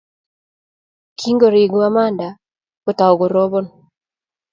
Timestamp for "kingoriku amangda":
1.19-2.29